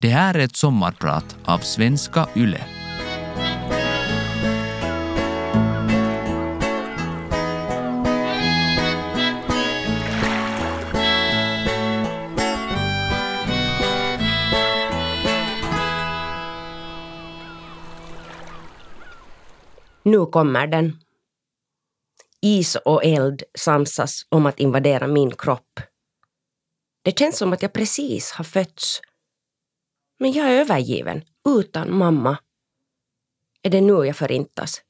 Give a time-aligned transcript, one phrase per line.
[0.00, 2.64] Det här är ett sommarprat av Svenska Yle.
[20.02, 20.98] Nu kommer den.
[22.42, 25.80] Is och eld samsas om att invadera min kropp.
[27.02, 29.00] Det känns som att jag precis har fötts.
[30.18, 32.38] Men jag är övergiven, utan mamma.
[33.62, 34.82] Är det nu jag förintas?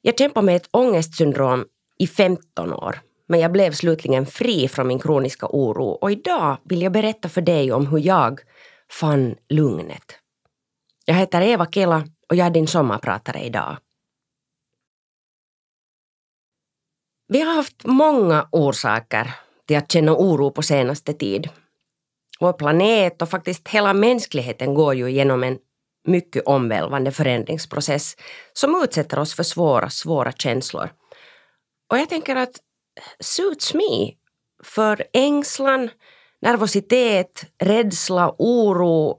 [0.00, 1.66] Jag kämpade med ett ångestsyndrom
[1.98, 6.82] i 15 år, men jag blev slutligen fri från min kroniska oro och idag vill
[6.82, 8.40] jag berätta för dig om hur jag
[8.90, 10.18] fann lugnet.
[11.04, 13.76] Jag heter Eva Kela och jag är din sommarpratare idag.
[17.28, 19.34] Vi har haft många orsaker
[19.66, 21.48] till att känna oro på senaste tid.
[22.40, 25.58] Vår planet och faktiskt hela mänskligheten går ju genom en
[26.06, 28.16] mycket omvälvande förändringsprocess
[28.52, 30.90] som utsätter oss för svåra, svåra känslor.
[31.90, 32.56] Och jag tänker att
[33.20, 34.12] suits me,
[34.64, 35.90] för ängslan,
[36.42, 39.18] nervositet, rädsla, oro,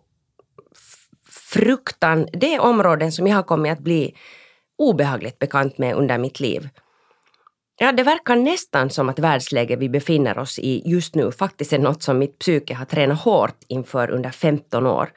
[1.29, 4.15] fruktan, det är områden som jag har kommit att bli
[4.77, 6.69] obehagligt bekant med under mitt liv.
[7.83, 11.79] Ja, det verkar nästan som att världsläget vi befinner oss i just nu faktiskt är
[11.79, 15.09] något som mitt psyke har tränat hårt inför under 15 år.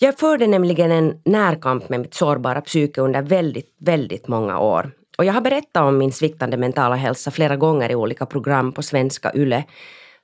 [0.00, 4.90] Jag förde nämligen en närkamp med mitt sårbara psyke under väldigt, väldigt många år.
[5.18, 8.82] Och jag har berättat om min sviktande mentala hälsa flera gånger i olika program på
[8.82, 9.64] svenska YLE.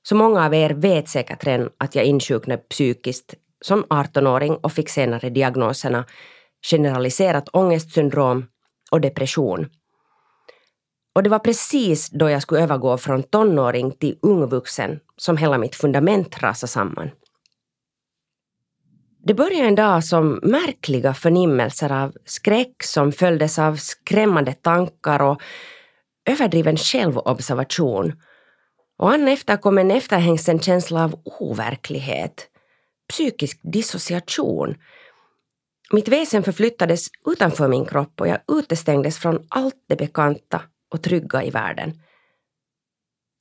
[0.03, 4.89] Så många av er vet säkert redan att jag insjuknade psykiskt som 18-åring och fick
[4.89, 6.05] senare diagnoserna
[6.70, 8.47] generaliserat ångestsyndrom
[8.91, 9.69] och depression.
[11.14, 15.74] Och det var precis då jag skulle övergå från tonåring till ungvuxen som hela mitt
[15.74, 17.10] fundament rasade samman.
[19.24, 25.42] Det började en dag som märkliga förnimmelser av skräck som följdes av skrämmande tankar och
[26.25, 28.12] överdriven självobservation.
[28.98, 32.48] Och an efter kom en efterhängsen känsla av overklighet,
[33.08, 34.75] psykisk dissociation.
[35.92, 40.60] Mitt väsen förflyttades utanför min kropp och jag utestängdes från allt det bekanta
[40.92, 41.92] och trygga i världen.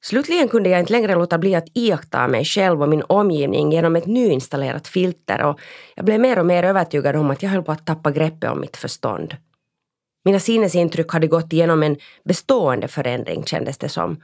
[0.03, 3.95] Slutligen kunde jag inte längre låta bli att iaktta mig själv och min omgivning genom
[3.95, 5.59] ett nyinstallerat filter och
[5.95, 8.61] jag blev mer och mer övertygad om att jag höll på att tappa greppet om
[8.61, 9.35] mitt förstånd.
[10.25, 14.23] Mina sinnesintryck hade gått igenom en bestående förändring kändes det som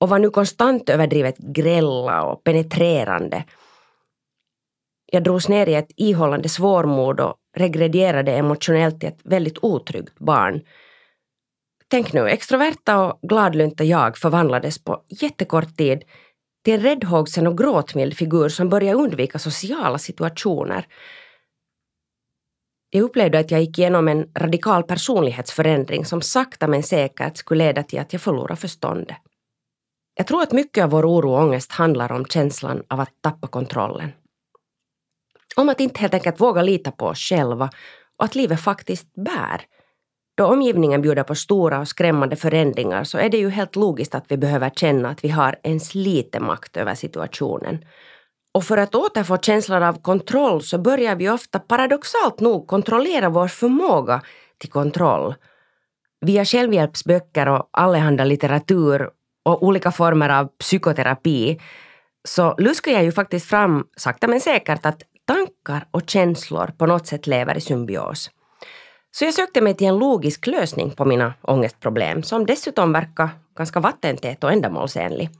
[0.00, 3.44] och var nu konstant överdrivet grälla och penetrerande.
[5.12, 10.60] Jag drogs ner i ett ihållande svårmod och regredierade emotionellt till ett väldigt otryggt barn
[11.90, 16.04] Tänk nu, extroverta och gladlynta jag förvandlades på jättekort tid
[16.64, 20.86] till en räddhågsen och gråtmild figur som började undvika sociala situationer.
[22.90, 27.82] Jag upplevde att jag gick igenom en radikal personlighetsförändring som sakta men säkert skulle leda
[27.82, 29.16] till att jag förlorade förståndet.
[30.14, 33.46] Jag tror att mycket av vår oro och ångest handlar om känslan av att tappa
[33.46, 34.12] kontrollen.
[35.56, 37.70] Om att inte helt enkelt våga lita på oss själva
[38.16, 39.62] och att livet faktiskt bär.
[40.38, 44.24] Då omgivningen bjuder på stora och skrämmande förändringar så är det ju helt logiskt att
[44.28, 47.84] vi behöver känna att vi har ens lite makt över situationen.
[48.54, 53.48] Och för att återfå känslan av kontroll så börjar vi ofta paradoxalt nog kontrollera vår
[53.48, 54.22] förmåga
[54.58, 55.34] till kontroll.
[56.26, 59.10] Via självhjälpsböcker och allehanda litteratur
[59.44, 61.60] och olika former av psykoterapi
[62.28, 67.06] så luskar jag ju faktiskt fram, sakta men säkert, att tankar och känslor på något
[67.06, 68.30] sätt lever i symbios.
[69.10, 73.80] Så jag sökte mig till en logisk lösning på mina ångestproblem som dessutom verkar ganska
[73.80, 75.30] vattentät och ändamålsenlig.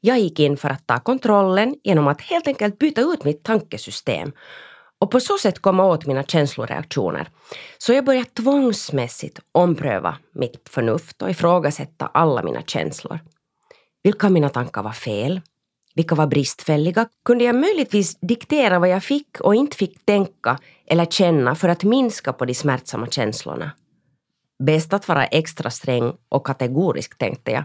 [0.00, 4.32] Jag gick in för att ta kontrollen genom att helt enkelt byta ut mitt tankesystem
[4.98, 7.28] och på så sätt komma åt mina känsloreaktioner.
[7.78, 13.18] Så jag började tvångsmässigt ompröva mitt förnuft och ifrågasätta alla mina känslor.
[14.02, 15.40] Vilka av mina tankar var fel?
[15.94, 21.04] Vilka var bristfälliga, kunde jag möjligtvis diktera vad jag fick och inte fick tänka eller
[21.04, 23.70] känna för att minska på de smärtsamma känslorna.
[24.64, 27.64] Bäst att vara extra sträng och kategorisk, tänkte jag.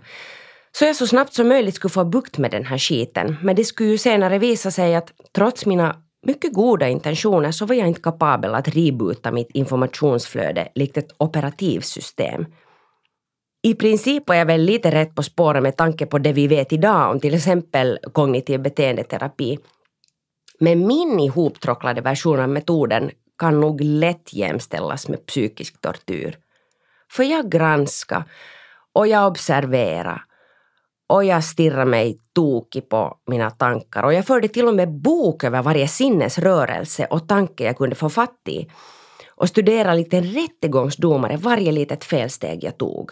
[0.71, 3.35] Så jag så snabbt som möjligt skulle få bukt med den här skiten.
[3.43, 5.95] Men det skulle ju senare visa sig att trots mina
[6.25, 12.45] mycket goda intentioner så var jag inte kapabel att reboota mitt informationsflöde likt ett operativsystem.
[13.61, 16.73] I princip är jag väl lite rätt på spåret med tanke på det vi vet
[16.73, 19.57] idag om till exempel kognitiv beteendeterapi.
[20.59, 26.37] Men min ihoptråcklade version av metoden kan nog lätt jämställas med psykisk tortyr.
[27.11, 28.23] För jag granskar
[28.93, 30.23] och jag observerar
[31.09, 35.43] och jag stirrade mig tokig på mina tankar och jag förde till och med bok
[35.43, 38.69] över varje sinnesrörelse och tanke jag kunde få fatt i
[39.35, 43.11] och studerade likt en rättegångsdomare varje litet felsteg jag tog.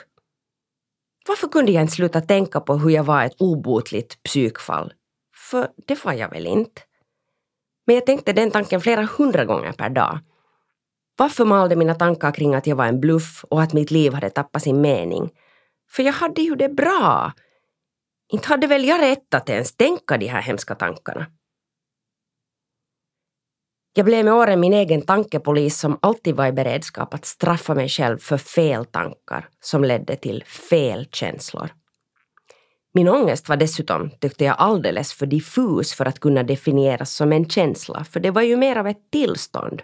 [1.27, 4.93] Varför kunde jag inte sluta tänka på hur jag var ett obotligt psykfall?
[5.35, 6.81] För det var jag väl inte?
[7.85, 10.19] Men jag tänkte den tanken flera hundra gånger per dag.
[11.17, 14.29] Varför malde mina tankar kring att jag var en bluff och att mitt liv hade
[14.29, 15.29] tappat sin mening?
[15.91, 17.33] För jag hade ju det bra.
[18.31, 21.25] Inte hade väl jag rätt att ens tänka de här hemska tankarna.
[23.97, 27.89] Jag blev med åren min egen tankepolis som alltid var i beredskap att straffa mig
[27.89, 31.69] själv för fel tankar som ledde till fel känslor.
[32.93, 37.49] Min ångest var dessutom, tyckte jag, alldeles för diffus för att kunna definieras som en
[37.49, 39.81] känsla, för det var ju mer av ett tillstånd.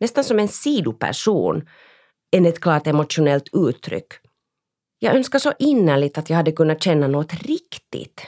[0.00, 1.68] Nästan som en sidoperson
[2.36, 4.12] än ett klart emotionellt uttryck.
[4.98, 8.26] Jag önskar så innerligt att jag hade kunnat känna något riktigt.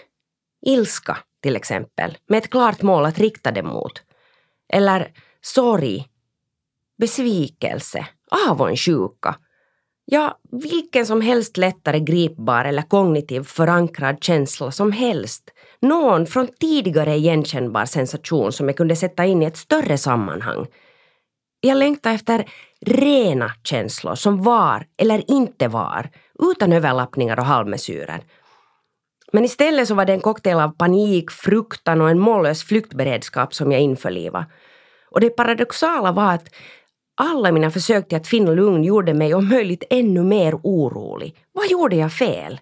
[0.67, 4.03] Ilska, till exempel, med ett klart mål att rikta det mot.
[4.73, 5.13] Eller
[5.43, 6.05] sorg,
[6.99, 8.07] besvikelse,
[8.49, 9.37] avundsjuka.
[10.05, 15.51] Ja, vilken som helst lättare gripbar eller kognitiv förankrad känsla som helst.
[15.81, 20.67] Någon från tidigare igenkännbar sensation som jag kunde sätta in i ett större sammanhang.
[21.61, 22.49] Jag längtade efter
[22.87, 28.21] rena känslor som var eller inte var, utan överlappningar och halvmesyrer.
[29.33, 33.73] Men istället så var det en cocktail av panik, fruktan och en mållös flyktberedskap som
[33.73, 34.47] jag införlivade.
[35.11, 36.49] Och det paradoxala var att
[37.15, 41.37] alla mina försök till att finna lugn gjorde mig om möjligt ännu mer orolig.
[41.53, 42.61] Vad gjorde jag fel?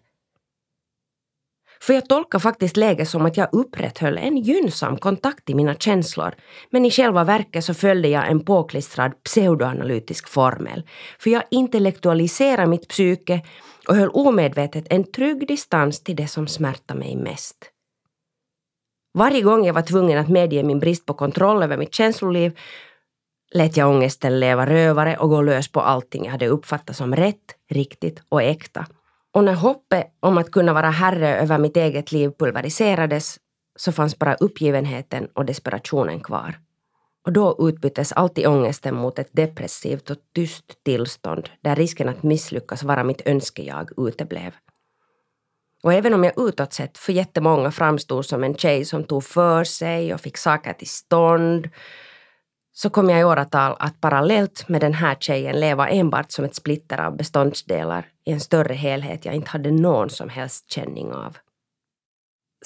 [1.80, 6.34] För jag tolkar faktiskt läget som att jag upprätthöll en gynnsam kontakt i mina känslor.
[6.70, 10.82] Men i själva verket så följde jag en påklistrad pseudoanalytisk formel.
[11.18, 13.40] För jag intellektualiserade mitt psyke
[13.88, 17.56] och höll omedvetet en trygg distans till det som smärtade mig mest.
[19.18, 22.58] Varje gång jag var tvungen att medge min brist på kontroll över mitt känsloliv
[23.54, 27.56] lät jag ångesten leva rövare och gå lös på allting jag hade uppfattat som rätt,
[27.70, 28.86] riktigt och äkta.
[29.34, 33.38] Och när hoppet om att kunna vara herre över mitt eget liv pulveriserades
[33.76, 36.58] så fanns bara uppgivenheten och desperationen kvar.
[37.26, 42.82] Och då utbyttes alltid ångesten mot ett depressivt och tyst tillstånd där risken att misslyckas
[42.82, 44.52] vara mitt önskejag uteblev.
[45.82, 49.64] Och även om jag utåt sett för jättemånga framstod som en tjej som tog för
[49.64, 51.68] sig och fick saker till stånd
[52.72, 56.54] så kom jag i åratal att parallellt med den här tjejen leva enbart som ett
[56.54, 61.36] splitter av beståndsdelar i en större helhet jag inte hade någon som helst känning av.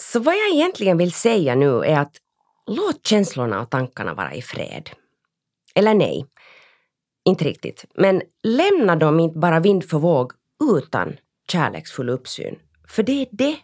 [0.01, 2.17] Så vad jag egentligen vill säga nu är att
[2.67, 4.91] låt känslorna och tankarna vara i fred.
[5.75, 6.27] Eller nej,
[7.25, 7.85] inte riktigt.
[7.95, 10.33] Men lämna dem inte bara vind för våg
[10.77, 11.17] utan
[11.53, 12.59] kärleksfull uppsyn.
[12.93, 13.57] För det är det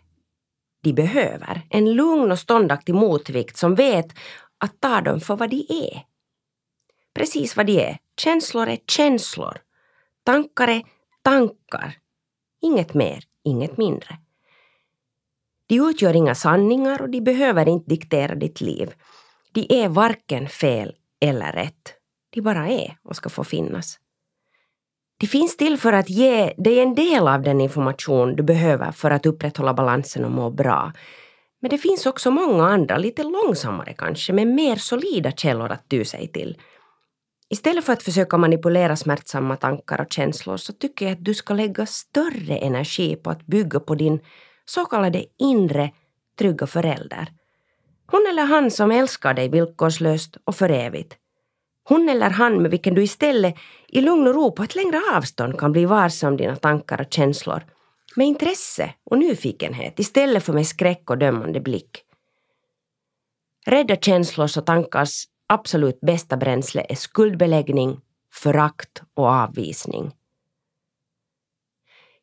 [0.83, 1.63] de behöver.
[1.71, 4.07] En lugn och ståndaktig motvikt som vet
[4.59, 6.09] att ta dem för vad de är
[7.19, 7.99] precis vad de är.
[8.17, 9.59] Känslor är känslor.
[10.23, 10.83] Tankar är
[11.23, 11.99] tankar.
[12.61, 14.19] Inget mer, inget mindre.
[15.67, 18.95] De utgör inga sanningar och de behöver inte diktera ditt liv.
[19.53, 21.95] De är varken fel eller rätt.
[22.31, 23.99] De bara är och ska få finnas.
[25.21, 29.11] De finns till för att ge dig en del av den information du behöver för
[29.11, 30.93] att upprätthålla balansen och må bra.
[31.61, 36.05] Men det finns också många andra, lite långsammare kanske, men mer solida källor att ty
[36.05, 36.59] sig till.
[37.51, 41.55] Istället för att försöka manipulera smärtsamma tankar och känslor så tycker jag att du ska
[41.55, 44.21] lägga större energi på att bygga på din
[44.65, 45.91] så kallade inre
[46.39, 47.29] trygga förälder.
[48.11, 51.17] Hon eller han som älskar dig villkorslöst och för evigt.
[51.89, 53.55] Hon eller han med vilken du istället
[53.89, 57.13] i lugn och ro på ett längre avstånd kan bli varse om dina tankar och
[57.13, 57.63] känslor.
[58.17, 62.05] Med intresse och nyfikenhet istället för med skräck och dömande blick.
[63.67, 68.01] Rädda känslors och tankars absolut bästa bränsle är skuldbeläggning,
[68.33, 70.11] förakt och avvisning.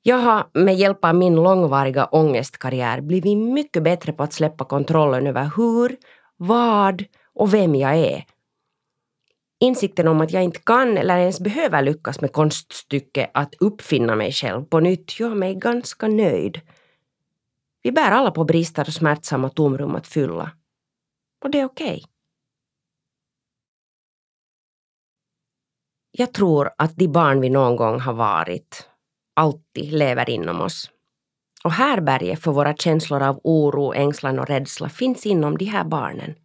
[0.01, 5.27] Jag har med hjälp av min långvariga ångestkarriär blivit mycket bättre på att släppa kontrollen
[5.27, 5.97] över hur,
[6.37, 8.34] vad och vem jag är.
[9.65, 14.31] Insikten om att jag inte kan eller ens behöver lyckas med konststycket att uppfinna mig
[14.31, 16.61] själv på nytt gör mig ganska nöjd.
[17.83, 20.51] Vi bär alla på brister och smärtsamma tomrum att fylla.
[21.43, 21.87] Och det är okej.
[21.87, 22.03] Okay.
[26.11, 28.89] Jag tror att de barn vi någon gång har varit
[29.33, 30.91] alltid lever inom oss.
[31.63, 36.35] Och härberget för våra känslor av oro, ängslan och rädsla finns inom de här barnen.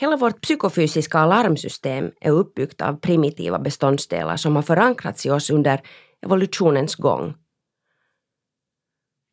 [0.00, 5.80] Hela vårt psykofysiska alarmsystem är uppbyggt av primitiva beståndsdelar som har förankrats i oss under
[6.22, 7.34] evolutionens gång.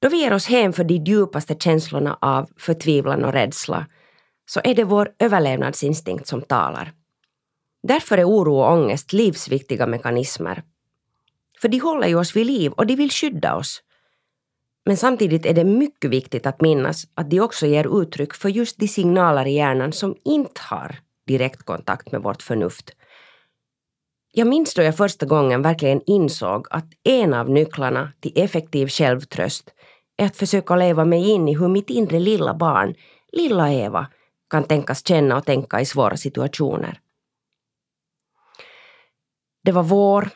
[0.01, 3.88] Då vi ger oss hem för de djupaste känslorna av förtvivlan och rädsla
[4.46, 6.93] så är det vår överlevnadsinstinkt som talar.
[7.88, 10.63] Därför är oro och ångest livsviktiga mekanismer.
[11.62, 13.82] För de håller ju oss vid liv och de vill skydda oss.
[14.86, 18.80] Men samtidigt är det mycket viktigt att minnas att de också ger uttryck för just
[18.80, 22.92] de signaler i hjärnan som inte har direktkontakt med vårt förnuft.
[24.32, 29.74] Jag minns då jag första gången verkligen insåg att en av nycklarna till effektiv självtröst
[30.18, 32.96] är att försöka leva mig in i hur mitt inre lilla barn,
[33.32, 34.08] lilla Eva,
[34.50, 37.00] kan tänkas känna och tänka i svåra situationer.
[39.63, 40.30] Det var vår.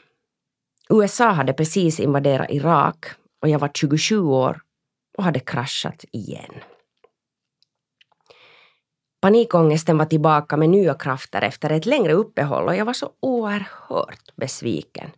[0.89, 3.05] USA hade precis invaderat Irak
[3.41, 4.61] och jag var 27 år
[5.17, 6.53] och hade kraschat igen.
[9.21, 14.35] Panikångesten var tillbaka med nya krafter efter ett längre uppehåll och jag var så oerhört
[14.35, 15.09] besviken.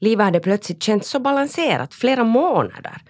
[0.00, 3.02] Livet hade plötsligt känts så balanserat flera månader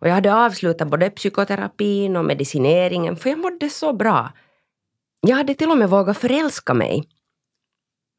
[0.00, 4.32] och jag hade avslutat både psykoterapin och medicineringen för jag mådde så bra.
[5.20, 7.08] Jag hade till och med vågat förälska mig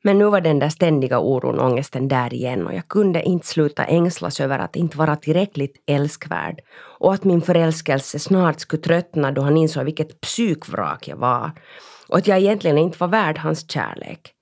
[0.07, 3.47] men nu var den där ständiga oron och ångesten där igen och jag kunde inte
[3.47, 6.61] sluta ängslas över att inte vara tillräckligt älskvärd
[6.99, 11.51] och att min förälskelse snart skulle tröttna då han insåg vilket psykvrak jag var
[12.07, 14.33] och att jag egentligen inte var värd hans kärlek.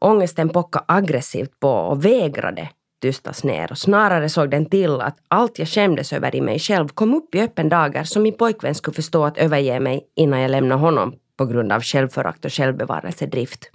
[0.00, 2.68] Ångesten pockade aggressivt på och vägrade
[3.00, 6.88] tystas ner och snarare såg den till att allt jag skämdes över i mig själv
[6.88, 10.50] kom upp i öppen dagar som min pojkvän skulle förstå att överge mig innan jag
[10.50, 13.70] lämnade honom på grund av självförakt och självbevarelsedrift.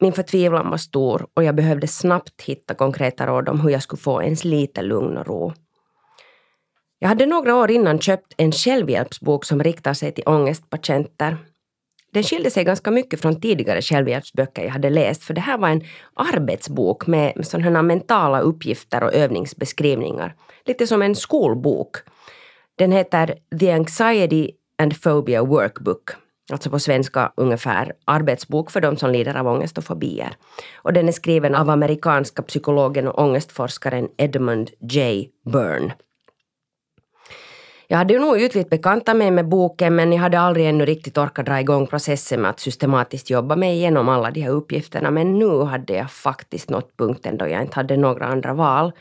[0.00, 4.00] Min förtvivlan var stor och jag behövde snabbt hitta konkreta råd om hur jag skulle
[4.00, 5.52] få ens lite lugn och ro.
[6.98, 11.36] Jag hade några år innan köpt en självhjälpsbok som riktar sig till ångestpatienter.
[12.12, 15.68] Den skilde sig ganska mycket från tidigare självhjälpsböcker jag hade läst för det här var
[15.68, 20.34] en arbetsbok med sådana mentala uppgifter och övningsbeskrivningar.
[20.64, 21.96] Lite som en skolbok.
[22.78, 26.10] Den heter The Anxiety and Phobia Workbook
[26.52, 30.36] alltså på svenska ungefär arbetsbok för de som lider av ångest och fobier.
[30.76, 35.28] Och den är skriven av amerikanska psykologen och ångestforskaren Edmund J.
[35.52, 35.94] Byrne.
[37.90, 41.18] Jag hade ju nog ytligt bekantat mig med boken men jag hade aldrig ännu riktigt
[41.18, 45.38] orkat dra igång processen med att systematiskt jobba mig igenom alla de här uppgifterna men
[45.38, 48.92] nu hade jag faktiskt nått punkten då jag inte hade några andra val.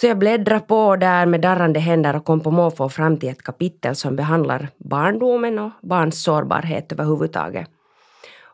[0.00, 3.42] Så jag bläddrade på där med darrande händer och kom på måfå fram till ett
[3.42, 7.70] kapitel som behandlar barndomen och barns sårbarhet överhuvudtaget.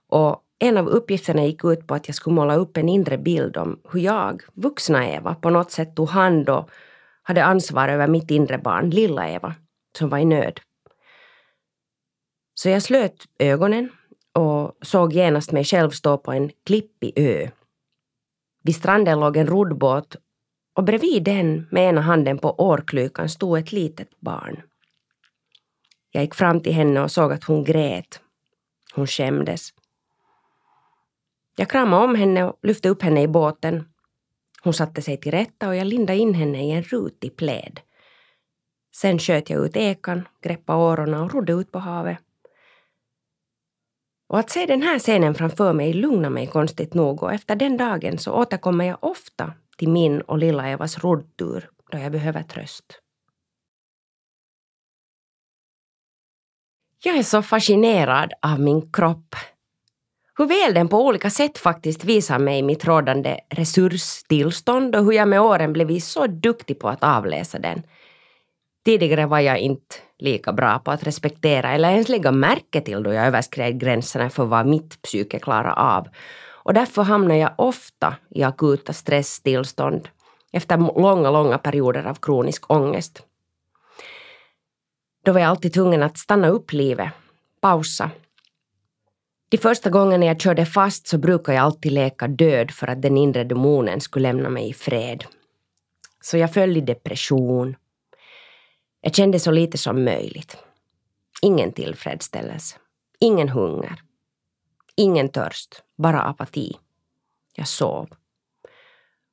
[0.09, 3.57] Och en av uppgifterna gick ut på att jag skulle måla upp en inre bild
[3.57, 6.71] om hur jag, vuxna Eva, på något sätt tog hand och
[7.23, 9.55] hade ansvar över mitt inre barn, lilla Eva,
[9.99, 10.61] som var i nöd.
[12.55, 13.89] Så jag slöt ögonen
[14.33, 17.49] och såg genast mig själv stå på en klippig ö.
[18.65, 20.17] Vid stranden låg en roddbåt
[20.75, 24.63] och bredvid den med ena handen på årklykan stod ett litet barn.
[26.11, 28.21] Jag gick fram till henne och såg att hon grät.
[28.95, 29.71] Hon skämdes.
[31.57, 33.89] Jag kramade om henne och lyfte upp henne i båten.
[34.63, 37.81] Hon satte sig till rätta och jag lindade in henne i en rutig pläd.
[38.95, 42.19] Sen sköt jag ut ekan, greppade årorna och rodde ut på havet.
[44.29, 47.77] Och att se den här scenen framför mig lugnade mig konstigt nog och efter den
[47.77, 49.53] dagen så återkommer jag ofta
[49.83, 52.85] till min och lilla Evas roddtur då jag behöver tröst.
[57.05, 59.35] Jag är så fascinerad av min kropp.
[60.39, 65.29] Hur väl den på olika sätt faktiskt visar mig mitt rådande resurstillstånd och hur jag
[65.29, 67.83] med åren blivit så duktig på att avläsa den.
[68.85, 73.13] Tidigare var jag inte lika bra på att respektera eller ens lägga märke till då
[73.13, 76.09] jag överskred gränserna för vad mitt psyke klarar av
[76.65, 80.09] och därför hamnar jag ofta i akuta stresstillstånd
[80.53, 83.23] efter långa, långa perioder av kronisk ångest.
[85.25, 87.13] Då var jag alltid tvungen att stanna upp livet,
[87.61, 88.11] pausa.
[89.49, 93.17] De första gångerna jag körde fast så brukade jag alltid leka död för att den
[93.17, 95.25] inre demonen skulle lämna mig i fred.
[96.21, 97.77] Så jag föll i depression.
[99.01, 100.57] Jag kände så lite som möjligt.
[101.43, 102.77] Ingen tillfredsställelse.
[103.21, 104.03] Ingen hunger.
[104.97, 106.77] Ingen törst, bara apati.
[107.55, 108.09] Jag sov.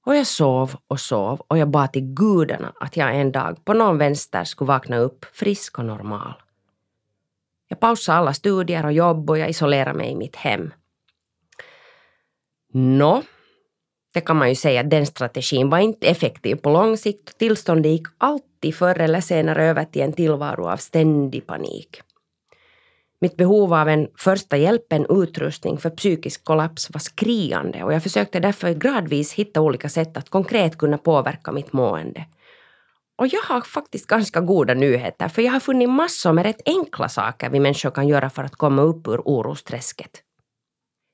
[0.06, 3.74] Och jag sov och sov och jag bad till gudarna att jag en dag på
[3.74, 6.34] någon vänster skulle vakna upp frisk och normal.
[7.68, 10.74] Jag pausade alla studier och jobb och jag isolerade mig i mitt hem.
[12.74, 13.24] Nå,
[14.14, 17.38] det kan man ju säga att den strategin var inte effektiv på lång sikt.
[17.38, 22.02] Tillståndet gick alltid förr eller senare över till en tillvaro av ständig panik.
[23.22, 28.74] Mitt behov av en första hjälpen-utrustning för psykisk kollaps var skriande och jag försökte därför
[28.74, 32.26] gradvis hitta olika sätt att konkret kunna påverka mitt mående.
[33.18, 37.10] Och jag har faktiskt ganska goda nyheter för jag har funnit massor med rätt enkla
[37.10, 40.12] saker vi människor kan göra för att komma upp ur orosträsket.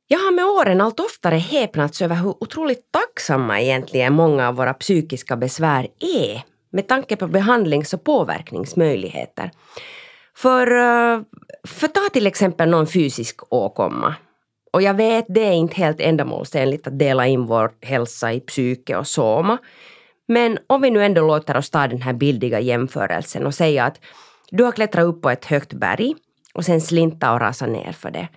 [0.08, 4.74] Jag har med åren allt oftare häpnats över hur otroligt tacksamma egentligen många av våra
[4.74, 9.52] psykiska besvär är med tanke på behandlings och påverkningsmöjligheter.
[10.38, 11.22] För, eh,
[11.68, 14.16] för ta till exempel någon fysisk åkomma.
[14.74, 18.98] Och jag vet det är inte helt ändamålsenligt att dela in vår hälsa i psyke
[18.98, 19.58] och soma.
[20.28, 24.00] Men om vi nu ändå låter oss ta den här bildiga jämförelsen och säga att
[24.52, 26.16] du har klättrat upp på ett högt berg
[26.54, 28.28] och sen slinta och rasa ner för det.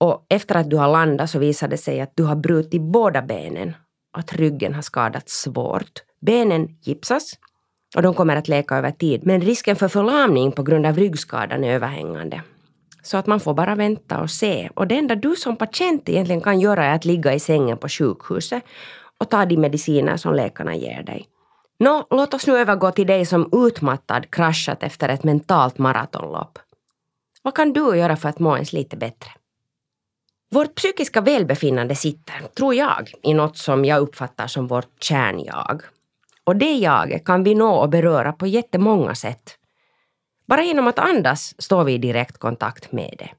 [0.00, 3.22] Och efter att du har landat så visar det sig att du har brutit båda
[3.22, 3.74] benen
[4.12, 6.02] och att ryggen har skadats svårt.
[6.20, 7.32] Benen gipsas
[7.96, 11.64] och de kommer att läka över tid men risken för förlamning på grund av ryggskadan
[11.64, 12.42] är överhängande.
[13.02, 14.70] Så att man får bara vänta och se.
[14.74, 17.88] Och det enda du som patient egentligen kan göra är att ligga i sängen på
[17.88, 18.62] sjukhuset
[19.18, 21.26] och ta de mediciner som läkarna ger dig.
[21.78, 26.58] Nå, låt oss nu övergå till dig som utmattad kraschat efter ett mentalt maratonlopp.
[27.42, 29.30] Vad kan du göra för att må ens lite bättre?
[30.50, 35.82] Vårt psykiska välbefinnande sitter, tror jag, i något som jag uppfattar som vårt kärnjag.
[36.50, 39.56] Och det jaget kan vi nå och beröra på jättemånga sätt.
[40.46, 43.30] Bara genom att andas står vi i direkt kontakt med det.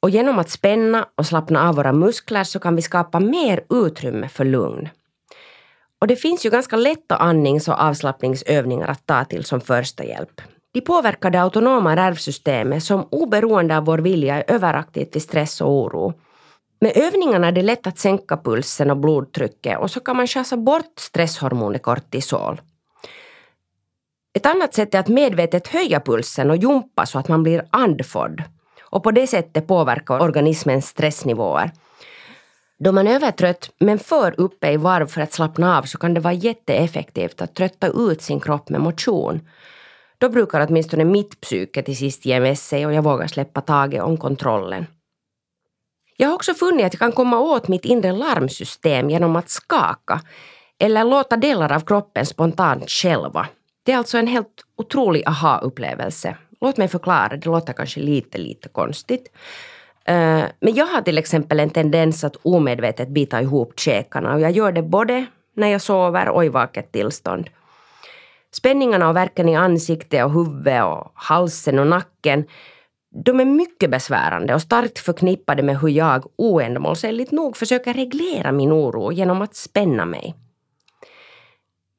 [0.00, 4.28] Och genom att spänna och slappna av våra muskler så kan vi skapa mer utrymme
[4.28, 4.88] för lugn.
[6.00, 10.40] Och det finns ju ganska lätta andnings och avslappningsövningar att ta till som första hjälp.
[10.72, 15.70] De påverkar det autonoma nervsystemet som oberoende av vår vilja är överaktivt vid stress och
[15.70, 16.14] oro.
[16.80, 20.56] Med övningarna är det lätt att sänka pulsen och blodtrycket och så kan man chasa
[20.56, 22.60] bort stresshormonet kortisol.
[24.34, 28.42] Ett annat sätt är att medvetet höja pulsen och jumpa så att man blir andfådd
[28.82, 31.70] och på det sättet påverka organismens stressnivåer.
[32.78, 36.14] Då man är övertrött men för uppe i varv för att slappna av så kan
[36.14, 39.40] det vara jätteeffektivt att trötta ut sin kropp med motion.
[40.18, 44.02] Då brukar åtminstone mitt psyke till sist ge med sig och jag vågar släppa taget
[44.02, 44.86] om kontrollen.
[46.20, 50.20] Jag har också funnit att jag kan komma åt mitt inre larmsystem genom att skaka
[50.78, 53.46] eller låta delar av kroppen spontant själva.
[53.82, 56.36] Det är alltså en helt otrolig aha-upplevelse.
[56.60, 59.32] Låt mig förklara, det låter kanske lite, lite konstigt.
[60.04, 64.50] Eh, men jag har till exempel en tendens att omedvetet bita ihop käkarna och jag
[64.50, 67.50] gör det både när jag sover och i vaket tillstånd.
[68.52, 72.44] Spänningarna och värken i ansiktet och huvudet och halsen och nacken
[73.10, 78.72] de är mycket besvärande och starkt förknippade med hur jag oändamålsenligt nog försöker reglera min
[78.72, 80.34] oro genom att spänna mig.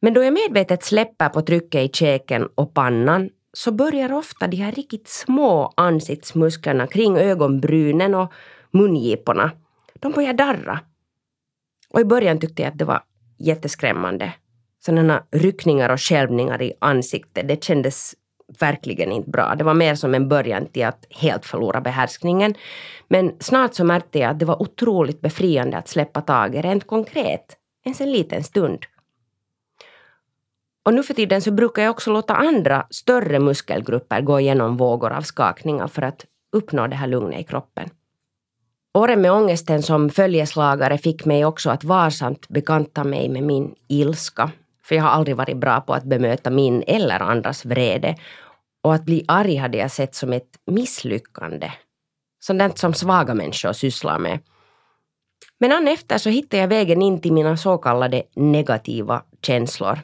[0.01, 4.57] Men då jag medvetet släpper på trycket i käken och pannan så börjar ofta de
[4.57, 8.33] här riktigt små ansiktsmusklerna kring ögonbrynen och
[8.71, 9.51] mungiporna,
[9.93, 10.79] de börjar darra.
[11.89, 13.03] Och i början tyckte jag att det var
[13.37, 14.33] jätteskrämmande.
[14.79, 18.13] Sådana ryckningar och skälvningar i ansiktet, det kändes
[18.59, 19.55] verkligen inte bra.
[19.55, 22.53] Det var mer som en början till att helt förlora behärskningen.
[23.07, 27.57] Men snart så märkte jag att det var otroligt befriande att släppa taget rent konkret,
[27.85, 28.79] ens en liten stund.
[30.85, 35.11] Och nu för tiden så brukar jag också låta andra större muskelgrupper gå igenom vågor
[35.11, 37.89] av skakningar för att uppnå det här lugnet i kroppen.
[38.93, 44.51] Åren med ångesten som följeslagare fick mig också att varsamt bekanta mig med min ilska.
[44.89, 48.15] För jag har aldrig varit bra på att bemöta min eller andras vrede.
[48.81, 51.71] Och att bli arg hade jag sett som ett misslyckande.
[52.39, 54.39] Sådant som svaga människor sysslar med.
[55.59, 59.99] Men an efter så hittade jag vägen in till mina så kallade negativa känslor.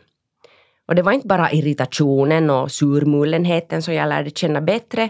[0.88, 5.10] Och det var inte bara irritationen och surmullenheten som jag lärde känna bättre,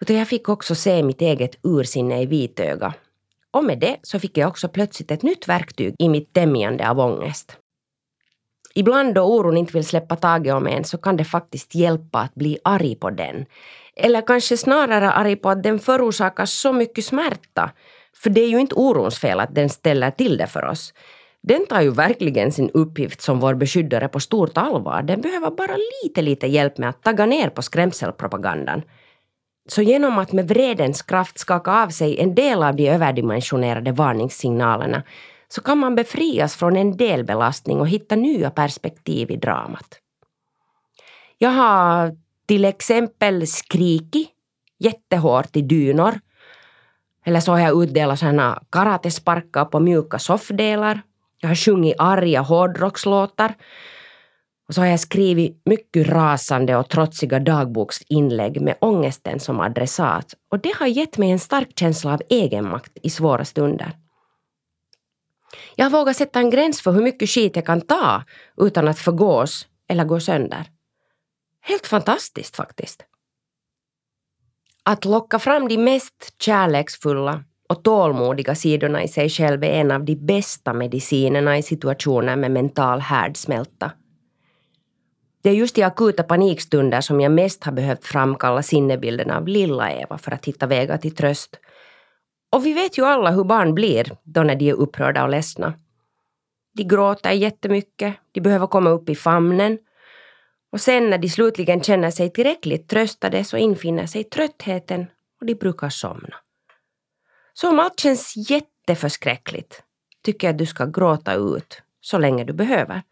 [0.00, 2.94] utan jag fick också se mitt eget ursinne i vitöga.
[3.50, 7.00] Och med det så fick jag också plötsligt ett nytt verktyg i mitt tämjande av
[7.00, 7.58] ångest.
[8.74, 12.34] Ibland då oron inte vill släppa taget om en så kan det faktiskt hjälpa att
[12.34, 13.46] bli arg på den.
[13.96, 17.70] Eller kanske snarare arg på att den förorsakar så mycket smärta.
[18.16, 20.94] För det är ju inte orons fel att den ställer till det för oss.
[21.42, 25.02] Den tar ju verkligen sin uppgift som vår beskyddare på stort allvar.
[25.02, 28.82] Den behöver bara lite, lite hjälp med att tagga ner på skrämselpropagandan.
[29.68, 35.02] Så genom att med vredens kraft skaka av sig en del av de överdimensionerade varningssignalerna
[35.54, 39.98] så kan man befrias från en delbelastning och hitta nya perspektiv i dramat.
[41.38, 44.28] Jag har till exempel skrikit
[44.78, 46.20] jättehårt i dynor.
[47.24, 51.02] Eller så har jag utdelat sådana karatesparkar på mjuka soffdelar.
[51.40, 53.54] Jag har sjungit arga hårdrockslåtar.
[54.68, 60.34] Och så har jag skrivit mycket rasande och trotsiga dagboksinlägg med ångesten som adressat.
[60.50, 64.01] Och det har gett mig en stark känsla av egenmakt i svåra stunder.
[65.76, 68.22] Jag har vågat sätta en gräns för hur mycket skit jag kan ta
[68.56, 70.64] utan att förgås eller gå sönder.
[71.60, 73.04] Helt fantastiskt faktiskt.
[74.84, 80.04] Att locka fram de mest kärleksfulla och tålmodiga sidorna i sig själv är en av
[80.04, 83.92] de bästa medicinerna i situationer med mental härdsmälta.
[85.42, 89.92] Det är just i akuta panikstunder som jag mest har behövt framkalla sinnebilden av lilla
[89.92, 91.56] Eva för att hitta vägar till tröst.
[92.52, 95.74] Och vi vet ju alla hur barn blir då när de är upprörda och ledsna.
[96.74, 99.78] De gråter jättemycket, de behöver komma upp i famnen
[100.72, 105.06] och sen när de slutligen känner sig tillräckligt tröstade så infinner sig tröttheten
[105.40, 106.36] och de brukar somna.
[107.54, 109.82] Så om allt känns jätteförskräckligt
[110.24, 113.02] tycker jag att du ska gråta ut så länge du behöver.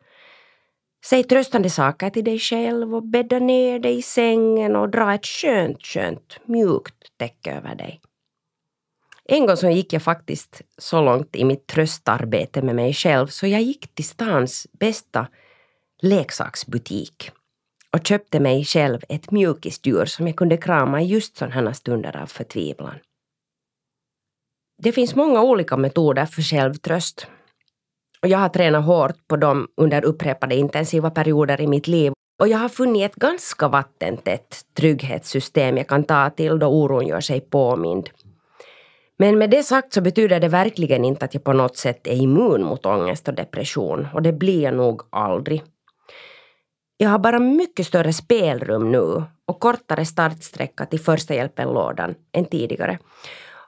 [1.05, 5.27] Säg tröstande saker till dig själv och bädda ner dig i sängen och dra ett
[5.27, 8.01] skönt, skönt, mjukt täcke över dig.
[9.33, 13.47] En gång så gick jag faktiskt så långt i mitt tröstarbete med mig själv så
[13.47, 15.27] jag gick till stans bästa
[16.03, 17.31] leksaksbutik
[17.93, 22.27] och köpte mig själv ett mjukisdjur som jag kunde krama i just sådana stunder av
[22.27, 22.99] förtvivlan.
[24.83, 27.27] Det finns många olika metoder för självtröst.
[28.23, 32.49] Och jag har tränat hårt på dem under upprepade intensiva perioder i mitt liv och
[32.49, 37.41] jag har funnit ett ganska vattentätt trygghetssystem jag kan ta till då oron gör sig
[37.41, 38.11] påmind.
[39.21, 42.15] Men med det sagt så betyder det verkligen inte att jag på något sätt är
[42.15, 45.63] immun mot ångest och depression och det blir jag nog aldrig.
[46.97, 52.99] Jag har bara mycket större spelrum nu och kortare startsträcka till första hjälpen-lådan än tidigare.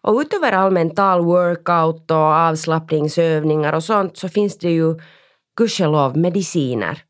[0.03, 4.95] Och utöver all mental workout och avslappningsövningar och sånt så finns det ju
[5.57, 7.03] gudskelov mediciner.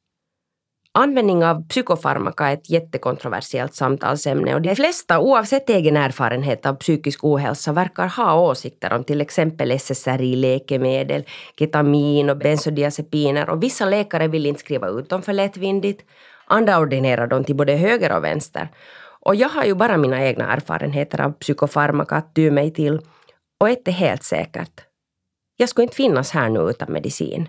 [0.94, 7.24] Användning av psykofarmaka är ett jättekontroversiellt samtalsämne och de flesta, oavsett egen erfarenhet av psykisk
[7.24, 11.24] ohälsa, verkar ha åsikter om till exempel SSRI-läkemedel,
[11.58, 16.04] ketamin och bensodiazepiner och vissa läkare vill inte skriva ut dem för lättvindigt,
[16.46, 18.68] andra ordinerar dem till både höger och vänster.
[19.20, 23.00] Och jag har ju bara mina egna erfarenheter av psykofarmaka att ty mig till.
[23.60, 24.80] Och ett är helt säkert.
[25.56, 27.48] Jag skulle inte finnas här nu utan medicin.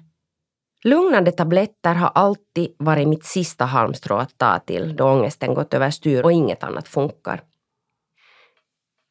[0.84, 6.24] Lugnande tabletter har alltid varit mitt sista halmstrå att ta till då ångesten gått överstyr
[6.24, 7.42] och inget annat funkar.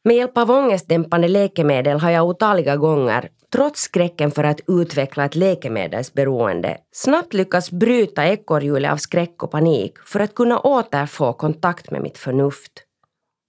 [0.05, 5.35] Med hjälp av ångestdämpande läkemedel har jag otaliga gånger, trots skräcken för att utveckla ett
[5.35, 12.03] läkemedelsberoende, snabbt lyckats bryta ekorrhjulet av skräck och panik för att kunna återfå kontakt med
[12.03, 12.73] mitt förnuft.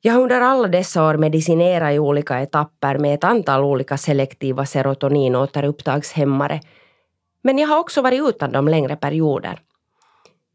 [0.01, 4.65] Jag har under alla dessa år medicinerat i olika etapper med ett antal olika selektiva
[4.65, 6.61] serotoninåterupptagshämmare,
[7.43, 9.59] men jag har också varit utan dem längre perioder.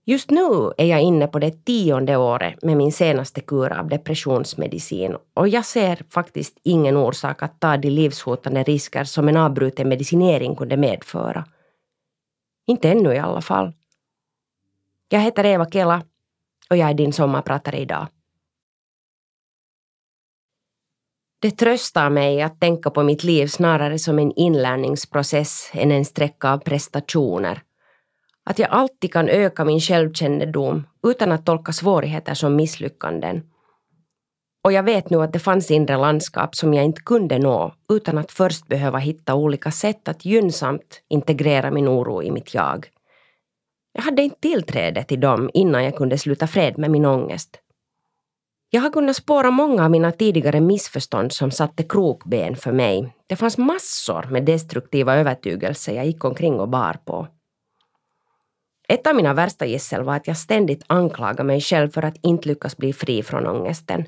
[0.05, 5.17] Just nu är jag inne på det tionde året med min senaste kur av depressionsmedicin
[5.35, 10.57] och jag ser faktiskt ingen orsak att ta de livshotande risker som en avbruten medicinering
[10.57, 11.45] kunde medföra.
[12.67, 13.73] Inte ännu i alla fall.
[15.09, 16.03] Jag heter Eva Kela
[16.71, 18.07] och jag är din sommarpratare idag.
[21.41, 26.53] Det tröstar mig att tänka på mitt liv snarare som en inlärningsprocess än en sträcka
[26.53, 27.63] av prestationer
[28.49, 33.43] att jag alltid kan öka min självkännedom utan att tolka svårigheter som misslyckanden.
[34.65, 38.19] Och jag vet nu att det fanns inre landskap som jag inte kunde nå utan
[38.19, 42.87] att först behöva hitta olika sätt att gynnsamt integrera min oro i mitt jag.
[43.93, 47.61] Jag hade inte tillträde till dem innan jag kunde sluta fred med min ångest.
[48.71, 53.15] Jag har kunnat spåra många av mina tidigare missförstånd som satte krokben för mig.
[53.27, 57.29] Det fanns massor med destruktiva övertygelser jag gick omkring och bar på.
[58.89, 62.49] Ett av mina värsta gissel var att jag ständigt anklagade mig själv för att inte
[62.49, 64.05] lyckas bli fri från ångesten.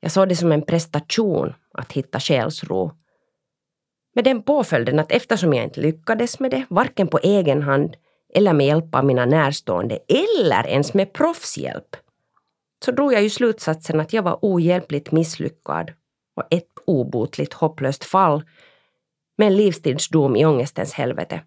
[0.00, 2.92] Jag såg det som en prestation att hitta själsro.
[4.14, 7.96] Med den påföljden att eftersom jag inte lyckades med det, varken på egen hand
[8.34, 11.96] eller med hjälp av mina närstående eller ens med proffshjälp,
[12.84, 15.92] så drog jag ju slutsatsen att jag var ohjälpligt misslyckad
[16.36, 18.42] och ett obotligt hopplöst fall
[19.38, 21.42] med en livstidsdom i ångestens helvete.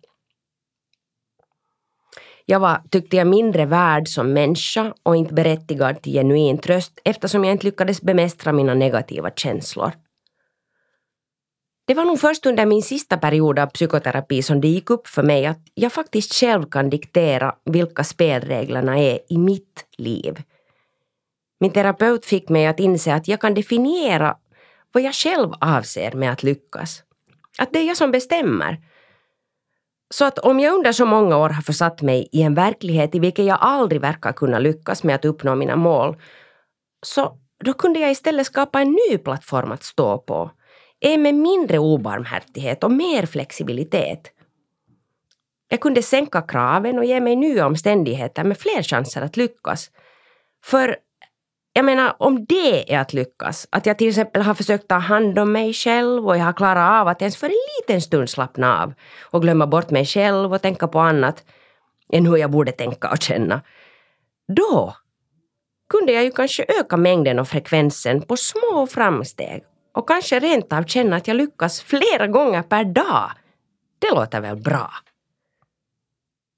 [2.45, 7.45] Jag var, tyckte jag, mindre värd som människa och inte berättigad till genuin tröst eftersom
[7.45, 9.91] jag inte lyckades bemästra mina negativa känslor.
[11.87, 15.23] Det var nog först under min sista period av psykoterapi som det gick upp för
[15.23, 20.43] mig att jag faktiskt själv kan diktera vilka spelreglerna är i mitt liv.
[21.59, 24.37] Min terapeut fick mig att inse att jag kan definiera
[24.91, 27.03] vad jag själv avser med att lyckas.
[27.57, 28.77] Att det är jag som bestämmer
[30.13, 33.19] så att om jag under så många år har försatt mig i en verklighet i
[33.19, 36.17] vilken jag aldrig verkar kunna lyckas med att uppnå mina mål,
[37.05, 40.51] så då kunde jag istället skapa en ny plattform att stå på.
[40.99, 44.31] En med mindre obarmhärtighet och mer flexibilitet.
[45.67, 49.91] Jag kunde sänka kraven och ge mig nya omständigheter med fler chanser att lyckas.
[50.65, 50.97] För
[51.73, 55.39] jag menar, om det är att lyckas, att jag till exempel har försökt ta hand
[55.39, 58.83] om mig själv och jag har klarat av att ens för en liten stund slappna
[58.83, 61.43] av och glömma bort mig själv och tänka på annat
[62.13, 63.61] än hur jag borde tänka och känna.
[64.47, 64.95] Då
[65.89, 70.83] kunde jag ju kanske öka mängden och frekvensen på små framsteg och kanske rent av
[70.83, 73.31] känna att jag lyckas flera gånger per dag.
[73.99, 74.91] Det låter väl bra?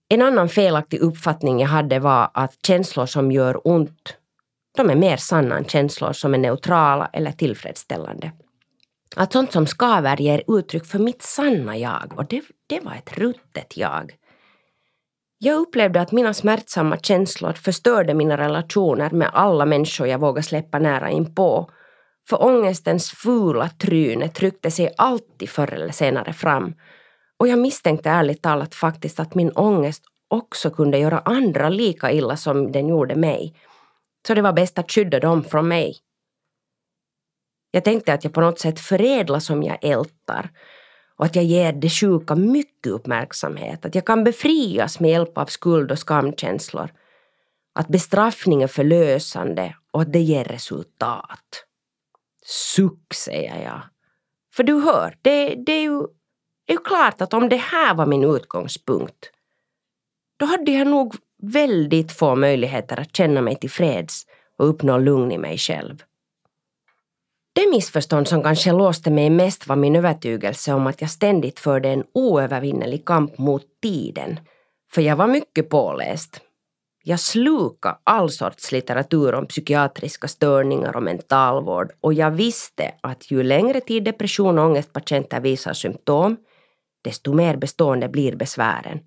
[0.09, 4.17] En annan felaktig uppfattning jag hade var att känslor som gör ont,
[4.77, 8.31] de är mer sanna än känslor som är neutrala eller tillfredsställande.
[9.15, 13.17] Att sånt som skaver ger uttryck för mitt sanna jag och det, det var ett
[13.17, 14.15] ruttet jag.
[15.37, 20.79] Jag upplevde att mina smärtsamma känslor förstörde mina relationer med alla människor jag vågade släppa
[20.79, 21.69] nära inpå.
[22.29, 26.73] För ångestens fula tryne tryckte sig alltid förr eller senare fram.
[27.39, 32.37] Och jag misstänkte ärligt talat faktiskt att min ångest också kunde göra andra lika illa
[32.37, 33.55] som den gjorde mig.
[34.27, 35.97] Så det var bäst att skydda dem från mig.
[37.71, 40.49] Jag tänkte att jag på något sätt förädlas som jag ältar
[41.15, 45.45] och att jag ger det sjuka mycket uppmärksamhet, att jag kan befrias med hjälp av
[45.45, 46.93] skuld och skamkänslor,
[47.75, 51.65] att bestraffning är förlösande och att det ger resultat.
[52.45, 53.81] Suck, säger jag.
[54.53, 55.99] För du hör, det, det, är, ju,
[56.65, 59.31] det är ju klart att om det här var min utgångspunkt,
[60.37, 64.25] då hade jag nog väldigt få möjligheter att känna mig tillfreds
[64.57, 66.03] och uppnå lugn i mig själv.
[67.53, 71.89] Det missförstånd som kanske låste mig mest var min övertygelse om att jag ständigt förde
[71.89, 74.39] en oövervinnelig kamp mot tiden.
[74.91, 76.41] För jag var mycket påläst.
[77.03, 83.43] Jag slukade all sorts litteratur om psykiatriska störningar och mentalvård och jag visste att ju
[83.43, 86.37] längre tid depression och ångestpatienter visar symptom,
[87.03, 88.99] desto mer bestående blir besvären.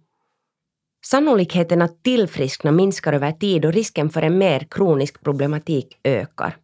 [1.05, 6.57] Sannolikheten att tillfriskna minskar över tid och risken för en mer kronisk problematik ökar.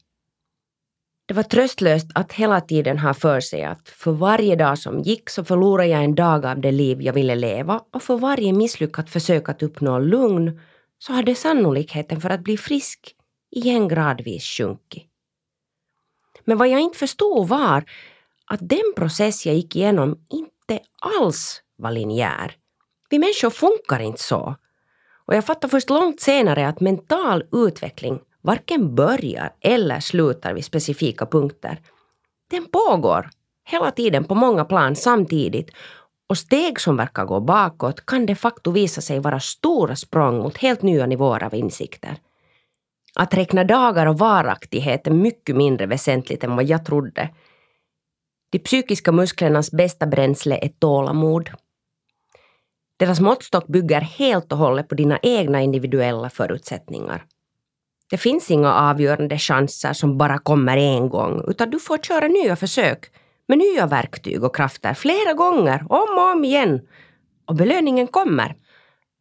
[1.26, 5.30] Det var tröstlöst att hela tiden ha för sig att för varje dag som gick
[5.30, 9.10] så förlorade jag en dag av det liv jag ville leva och för varje misslyckat
[9.10, 10.60] försök att uppnå lugn
[10.98, 13.14] så hade sannolikheten för att bli frisk
[13.50, 15.06] igen gradvis sjunkit.
[16.44, 17.84] Men vad jag inte förstod var
[18.46, 22.59] att den process jag gick igenom inte alls var linjär.
[23.10, 24.56] Vi människor funkar inte så.
[25.26, 31.26] Och jag fattar först långt senare att mental utveckling varken börjar eller slutar vid specifika
[31.26, 31.80] punkter.
[32.50, 33.30] Den pågår
[33.64, 35.70] hela tiden på många plan samtidigt
[36.28, 40.58] och steg som verkar gå bakåt kan de facto visa sig vara stora språng mot
[40.58, 42.16] helt nya nivåer av insikter.
[43.14, 47.28] Att räkna dagar och varaktighet är mycket mindre väsentligt än vad jag trodde.
[48.50, 51.50] De psykiska musklernas bästa bränsle är tålamod.
[53.00, 57.24] Deras måttstock bygger helt och hållet på dina egna individuella förutsättningar.
[58.10, 62.56] Det finns inga avgörande chanser som bara kommer en gång, utan du får köra nya
[62.56, 63.10] försök
[63.48, 66.80] med nya verktyg och krafter flera gånger, om och om igen.
[67.44, 68.56] Och belöningen kommer.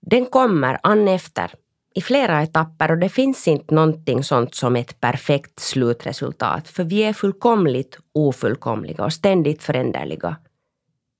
[0.01, 1.51] Den kommer an efter,
[1.95, 7.03] i flera etapper och det finns inte någonting sånt som ett perfekt slutresultat, för vi
[7.03, 10.37] är fullkomligt ofullkomliga och ständigt föränderliga.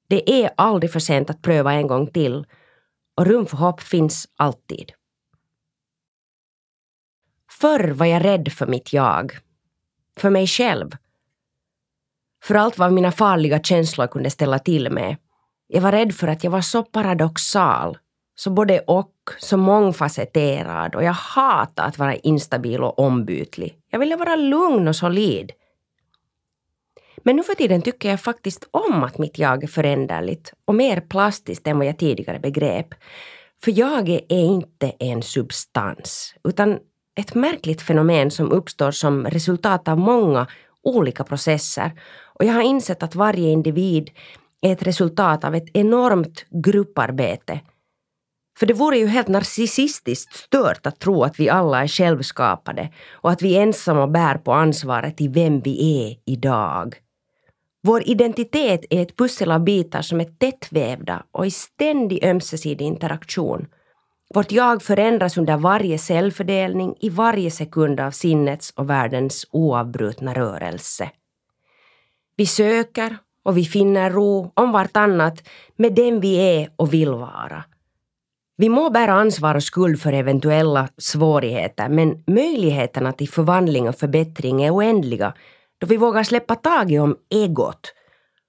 [0.10, 2.45] Det är aldrig för sent att pröva en gång till
[3.17, 4.91] och rum för hopp finns alltid.
[7.52, 9.38] Förr var jag rädd för mitt jag.
[10.17, 10.91] För mig själv.
[12.43, 15.17] För allt vad mina farliga känslor kunde ställa till med.
[15.67, 17.98] Jag var rädd för att jag var så paradoxal,
[18.36, 23.78] så både och, så mångfacetterad och jag hatade att vara instabil och ombytlig.
[23.91, 25.52] Jag ville vara lugn och solid.
[27.23, 30.99] Men nu för tiden tycker jag faktiskt om att mitt jag är föränderligt och mer
[31.01, 32.88] plastiskt än vad jag tidigare begrep.
[33.63, 36.79] För jag är inte en substans, utan
[37.19, 40.47] ett märkligt fenomen som uppstår som resultat av många
[40.84, 41.91] olika processer.
[42.23, 44.10] Och jag har insett att varje individ
[44.62, 47.60] är ett resultat av ett enormt grupparbete.
[48.60, 53.32] För det vore ju helt narcissistiskt stört att tro att vi alla är självskapade och
[53.32, 56.95] att vi ensamma bär på ansvaret i vem vi är idag.
[57.81, 63.67] Vår identitet är ett pussel av bitar som är tättvävda och i ständig ömsesidig interaktion.
[64.33, 71.11] Vårt jag förändras under varje cellfördelning i varje sekund av sinnets och världens oavbrutna rörelse.
[72.35, 77.63] Vi söker och vi finner ro om vartannat med den vi är och vill vara.
[78.57, 84.61] Vi må bära ansvar och skuld för eventuella svårigheter men möjligheterna till förvandling och förbättring
[84.61, 85.33] är oändliga
[85.79, 87.93] då vi vågar släppa taget om egot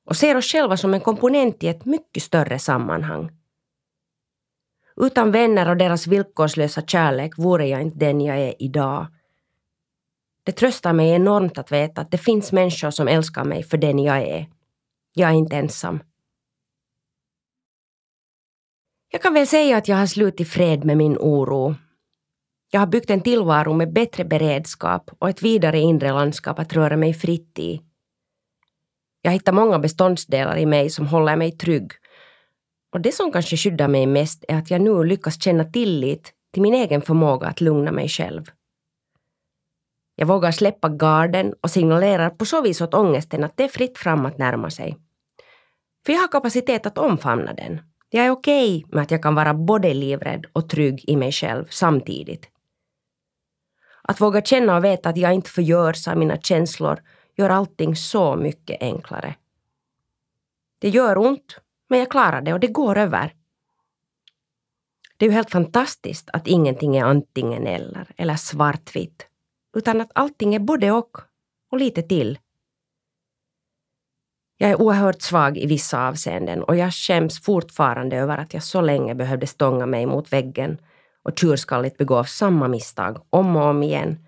[0.05, 3.31] och ser oss själva som en komponent i ett mycket större sammanhang.
[4.97, 9.07] Utan vänner och deras villkorslösa kärlek vore jag inte den jag är idag.
[10.43, 13.99] Det tröstar mig enormt att veta att det finns människor som älskar mig för den
[13.99, 14.47] jag är.
[15.13, 16.01] Jag är inte ensam.
[19.13, 21.75] Jag kan väl säga att jag har slutit fred med min oro.
[22.73, 26.97] Jag har byggt en tillvaro med bättre beredskap och ett vidare inre landskap att röra
[26.97, 27.81] mig fritt i.
[29.23, 31.93] Jag hittar många beståndsdelar i mig som håller mig trygg.
[32.93, 36.63] Och det som kanske skyddar mig mest är att jag nu lyckas känna tillit till
[36.63, 38.45] min egen förmåga att lugna mig själv.
[40.17, 43.99] Jag vågar släppa garden och signalerar på så vis åt ångesten att det är fritt
[43.99, 44.97] fram att närma sig.
[46.07, 47.81] För jag har kapacitet att omfamna den.
[48.11, 51.33] Jag är okej okay med att jag kan vara både livrädd och trygg i mig
[51.33, 52.49] själv samtidigt.
[54.11, 57.03] Att våga känna och veta att jag inte förgörs av mina känslor
[57.37, 59.35] gör allting så mycket enklare.
[60.79, 63.35] Det gör ont, men jag klarar det och det går över.
[65.17, 69.27] Det är ju helt fantastiskt att ingenting är antingen eller, eller svartvitt,
[69.77, 71.17] utan att allting är både och,
[71.71, 72.39] och lite till.
[74.57, 78.81] Jag är oerhört svag i vissa avseenden och jag skäms fortfarande över att jag så
[78.81, 80.79] länge behövde stånga mig mot väggen
[81.23, 84.27] och tjurskalligt begå samma misstag om och om igen.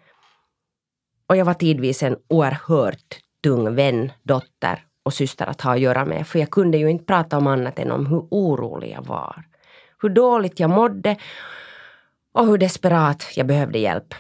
[1.27, 6.05] Och jag var tidvis en oerhört tung vän, dotter och syster att ha att göra
[6.05, 9.45] med, för jag kunde ju inte prata om annat än om hur orolig jag var.
[10.03, 11.17] Hur dåligt jag mådde
[12.33, 14.15] och hur desperat jag behövde hjälp.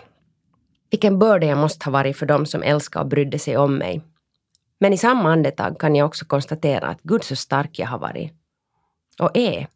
[0.91, 4.03] Vilken börda jag måste ha varit för dem som älskade och brydde sig om mig.
[4.81, 8.33] Men i samma andetag kan jag också konstatera att Gud så stark jag har varit.
[9.21, 9.69] Och är.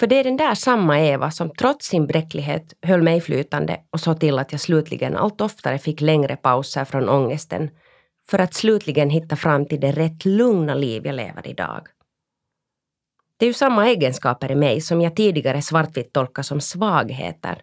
[0.00, 4.00] För det är den där samma Eva som trots sin bräcklighet höll mig flytande och
[4.00, 7.70] såg till att jag slutligen allt oftare fick längre pauser från ångesten
[8.30, 11.86] för att slutligen hitta fram till det rätt lugna liv jag lever idag.
[13.36, 17.62] Det är ju samma egenskaper i mig som jag tidigare svartvitt tolkade som svagheter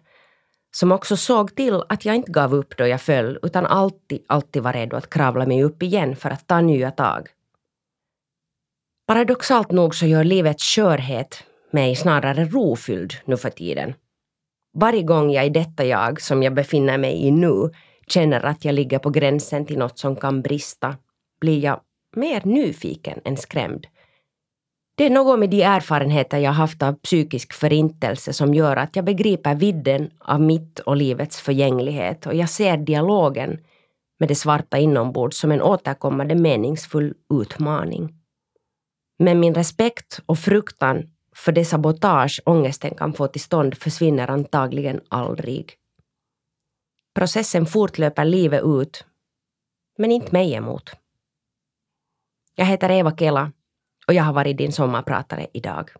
[0.72, 4.62] som också såg till att jag inte gav upp då jag föll utan alltid, alltid
[4.62, 7.28] var redo att kravla mig upp igen för att ta nya tag.
[9.06, 13.94] Paradoxalt nog så gör livets skörhet mig snarare rofylld nu för tiden.
[14.78, 17.70] Varje gång jag i detta jag som jag befinner mig i nu
[18.06, 20.96] känner att jag ligger på gränsen till något som kan brista
[21.40, 21.80] blir jag
[22.16, 23.86] mer nyfiken än skrämd.
[24.96, 29.04] Det är något med de erfarenheter jag haft av psykisk förintelse som gör att jag
[29.04, 33.58] begriper vidden av mitt och livets förgänglighet och jag ser dialogen
[34.18, 38.14] med det svarta inombords som en återkommande meningsfull utmaning.
[39.18, 45.00] Men min respekt och fruktan för det sabotage ångesten kan få till stånd försvinner antagligen
[45.08, 45.74] aldrig.
[47.14, 49.04] Processen fortlöper livet ut,
[49.98, 50.90] men inte mig emot.
[52.54, 53.52] Jag heter Eva Kela
[54.06, 55.90] och jag har varit din sommarpratare idag.